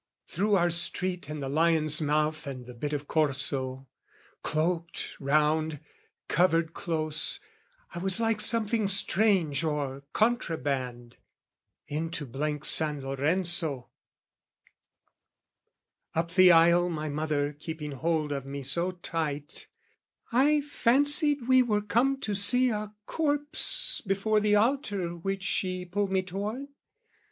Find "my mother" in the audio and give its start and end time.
16.89-17.53